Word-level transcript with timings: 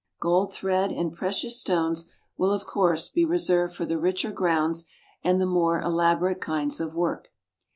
Gold 0.19 0.51
thread 0.51 0.91
and 0.91 1.13
precious 1.13 1.59
stones 1.59 2.09
will 2.35 2.51
of 2.51 2.65
course 2.65 3.07
be 3.07 3.23
reserved 3.23 3.75
for 3.75 3.85
the 3.85 3.99
richer 3.99 4.31
grounds, 4.31 4.85
and 5.23 5.39
the 5.39 5.45
more 5.45 5.79
elaborate 5.79 6.41
kinds 6.41 6.79
of 6.79 6.95
work. 6.95 7.29